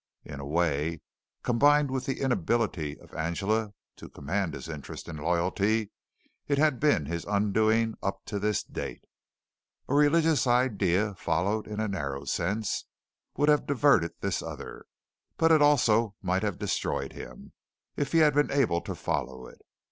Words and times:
In 0.25 0.39
a 0.39 0.45
way, 0.47 0.99
combined 1.43 1.91
with 1.91 2.07
the 2.07 2.21
inability 2.21 2.99
of 2.99 3.13
Angela 3.13 3.71
to 3.97 4.09
command 4.09 4.55
his 4.55 4.67
interest 4.67 5.07
and 5.07 5.19
loyalty, 5.19 5.91
it 6.47 6.57
had 6.57 6.79
been 6.79 7.05
his 7.05 7.23
undoing 7.25 7.93
up 8.01 8.25
to 8.25 8.39
this 8.39 8.63
date. 8.63 9.03
A 9.87 9.93
religious 9.93 10.47
idea 10.47 11.13
followed 11.13 11.67
in 11.67 11.79
a 11.79 11.87
narrow 11.87 12.25
sense 12.25 12.85
would 13.37 13.47
have 13.49 13.67
diverted 13.67 14.13
this 14.21 14.41
other, 14.41 14.87
but 15.37 15.51
it 15.51 15.61
also 15.61 16.15
might 16.19 16.41
have 16.41 16.57
destroyed 16.57 17.13
him, 17.13 17.53
if 17.95 18.11
he 18.11 18.17
had 18.25 18.33
been 18.33 18.49
able 18.49 18.81
to 18.81 18.95
follow 18.95 19.45
it. 19.45 19.61